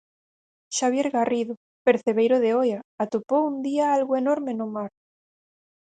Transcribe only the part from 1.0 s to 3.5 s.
Garrido, percebeiro de Oia, atopou